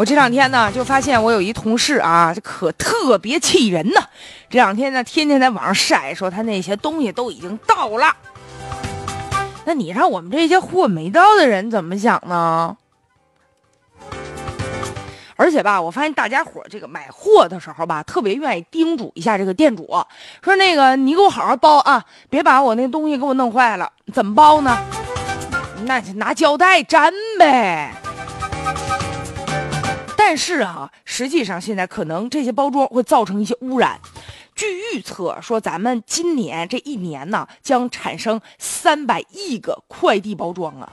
[0.00, 4.00] 我这两天呢，就发现我有一同事啊，这可特别气人呢。
[4.48, 8.10] 这两天呢，天天在网上晒，说他那些东西都已经到了。
[9.66, 12.74] 那你让我们这些货没到的人怎么想呢？
[15.36, 19.86] 而且吧，我发现大家伙这个买货的时候吧，特别愿意叮嘱一下这个店主，
[20.42, 23.92] 说那个你给我好好包啊，别把我那东西给我弄坏了。
[24.14, 24.78] 怎么包呢？
[25.84, 27.92] 那就拿胶带粘呗。
[30.30, 33.98] 但是啊，实际上现在可能这些包装会造成一些污染。
[34.54, 40.88] 据预测说，咱们今年这一年呢，将产生三百亿个快递包装啊！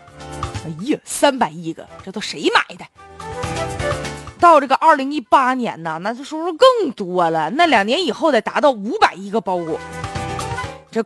[0.65, 2.85] 哎呀，三百亿个，这都谁买的？
[4.39, 7.51] 到这个二零一八年呢，那就收入更多了。
[7.51, 9.79] 那两年以后得达到五百亿个包裹。
[10.89, 11.05] 这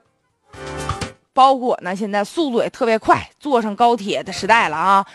[1.34, 5.06] 包裹呢，现在速度也特别快，坐上高铁的时代了啊！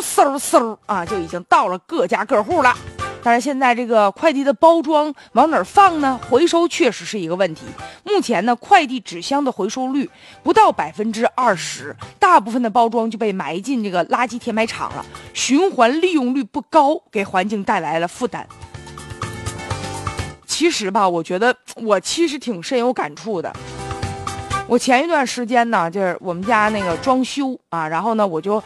[0.00, 2.74] 嗖嗖嗖啊，就已经到了各家各户了。
[3.24, 6.18] 但是现在这个快递的包装往哪儿放呢？
[6.28, 7.62] 回收确实是一个问题。
[8.02, 10.10] 目前呢，快递纸箱的回收率
[10.42, 18.44] 不到百分之二十，大部分的包装就被埋进这个垃圾填埋场了，循环利用率不高，给环境带来了负担。
[20.44, 23.52] 其实吧，我觉得我其实挺深有感触的。
[24.66, 28.60] 我前一段时间呢，就是我们家那个装修啊，然后呢，我就。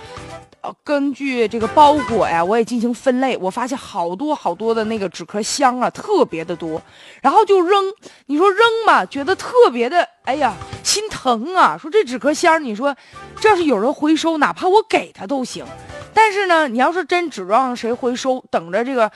[0.84, 6.80] 根据这个包裹呀，我也进行分类，我发现好多好多的那个纸壳箱啊，特别的多，
[7.20, 7.84] 然后就扔。
[8.26, 11.76] 你说扔吧，觉得特别的，哎呀，心疼啊！
[11.80, 12.94] 说这纸壳箱，你说
[13.40, 15.64] 这要是有人回收，哪怕我给他都行。
[16.12, 19.10] 但是呢，你要是真指望谁回收，等着这个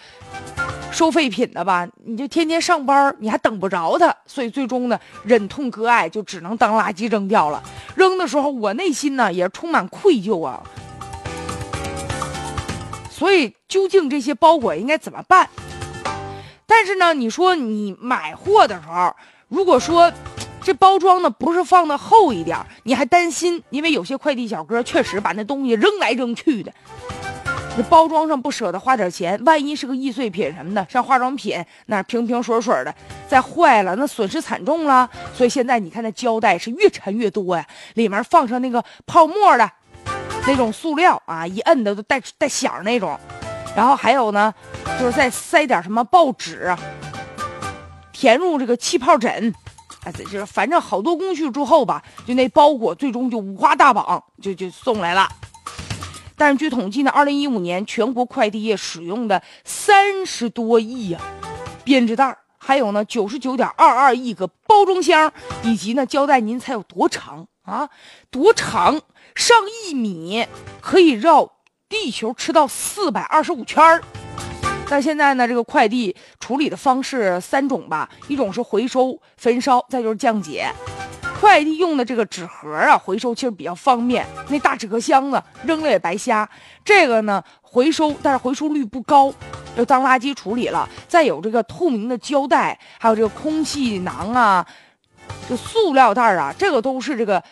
[0.92, 7.62] 收废品的吧，你就天天上班，你还等不着他，所以最终呢，忍痛割爱，就只能当垃圾扔掉了。
[7.94, 10.62] 扔的时候，我内心呢也充满愧疚啊。
[13.20, 15.46] 所以，究竟这些包裹应该怎么办？
[16.66, 19.14] 但是呢，你说你买货的时候，
[19.48, 20.10] 如果说
[20.62, 26.72] 这包装呢不是放的厚一点，你还担心，因为有些快递小哥确实把那东西扔来扔去的，
[27.76, 32.94] 那包装上不舍得花点钱，万一是个易碎品什么的，像化妆品那瓶瓶水水的，
[33.28, 35.06] 再坏了那损失惨重了。
[35.34, 39.70] 所以现在你看那胶带是越缠越多呀，里面放上那个泡沫的。
[40.46, 43.18] 那种塑料啊，一摁的都带带响那种，
[43.76, 44.52] 然后还有呢，
[44.98, 46.76] 就是再塞点什么报纸，
[48.12, 49.54] 填入这个气泡枕，
[50.04, 55.28] 哎，这就是反正好多工序之后吧，就那包裹最终就五花大绑就就送来了。
[56.36, 61.20] 但是据统计呢，二零一五年全国快递业使用的三十多亿呀
[61.84, 65.30] 编织袋，还有呢九十九点二二亿个包装箱，
[65.62, 67.46] 以及呢胶带，您猜有多长。
[67.62, 67.88] 啊？
[68.30, 69.00] 多长？
[69.34, 70.46] 上一米
[70.80, 71.52] 可以绕
[71.88, 74.02] 地球吃到四百二十五圈儿，
[74.88, 80.70] 但现在呢，这个快递处理的方式三种吧，一种是回收、焚烧，再就是降解。
[81.40, 86.46] 快递用的这个纸盒啊，回收其实比较方便，那大纸壳箱子扔了也白瞎。
[86.84, 89.32] 这个呢，回收但是回收率不高，
[89.74, 90.86] 就当垃圾处理了。
[91.08, 94.66] 再有这个透明的胶带，还有这个空气囊啊，
[95.50, 97.42] 这塑料袋啊，这个都是这个。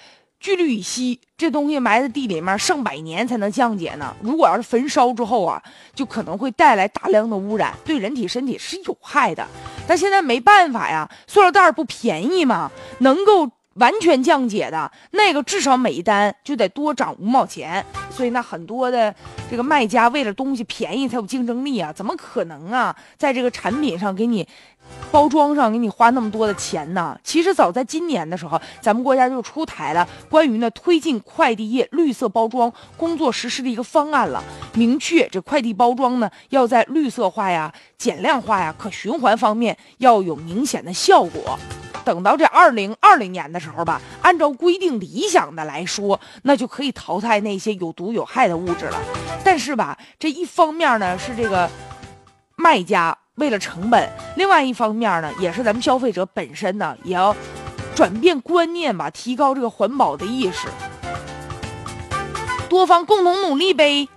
[0.41, 4.15] 聚氯乙烯这东西埋在地里面上百年才能降解呢。
[4.23, 5.61] 如果要是焚烧之后啊，
[5.97, 9.45] 就可能会带来大量的污染，对人体身体是有害的。
[9.85, 12.71] 但现在没办法呀，塑料袋不便宜嘛，
[13.01, 17.85] 能够完全降解的那个至少每一单就得多涨五毛钱。
[18.11, 19.15] 所以那很多的
[19.51, 24.47] 这个卖家为了东西便宜才有竞争力啊，怎么可能啊，在这个产品上给你。
[25.11, 27.19] 包装上给你花那么多的钱呢？
[27.23, 41.59] 其实早在今年的时候，咱们国家就出台了关于呢推进快递业绿色包装工作实施的一个方案了，明确这快递包装呢要在绿色化呀、减量化呀、可循环方面要有明显的效果。
[42.09, 48.99] 等到这二零二零年的时候吧，按照规定，理想的来说，那就可以淘汰那些有毒有害的物质了。
[49.45, 51.69] 但是吧，这一方面呢是这个
[52.57, 53.15] 卖家。
[53.35, 57.37] 为了成本，另外一方面呢，也是咱们消费者本身呢，也要
[57.95, 60.67] 转变观念吧，提高这个环保的意识，
[62.71, 64.09] 多方共同努力呗。